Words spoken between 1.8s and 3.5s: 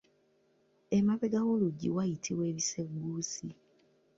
wayitibwa ebisegguusi.